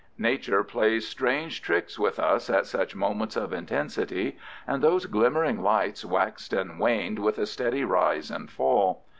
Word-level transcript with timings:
Nature 0.17 0.63
plays 0.63 1.07
strange 1.07 1.61
tricks 1.61 1.99
with 1.99 2.17
us 2.19 2.49
at 2.49 2.65
such 2.65 2.95
moments 2.95 3.35
of 3.35 3.53
intensity, 3.53 4.35
and 4.65 4.81
those 4.81 5.05
glimmering 5.05 5.61
lights 5.61 6.03
waxed 6.03 6.53
and 6.53 6.79
waned 6.79 7.19
with 7.19 7.37
a 7.37 7.45
steady 7.45 7.83
rise 7.83 8.31
and 8.31 8.49
fall. 8.49 9.05